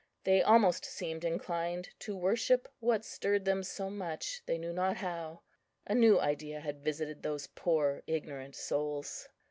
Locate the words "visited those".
6.83-7.45